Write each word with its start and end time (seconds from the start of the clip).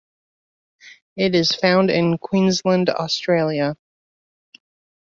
It 1.15 1.35
is 1.35 1.55
found 1.55 1.91
in 1.91 2.17
Queensland, 2.17 2.89
Australia. 2.89 3.75